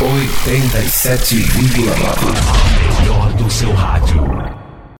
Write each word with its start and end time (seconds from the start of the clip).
87,4. 0.00 3.00
Melhor 3.00 3.32
do 3.32 3.50
seu 3.50 3.72
rádio. 3.72 4.65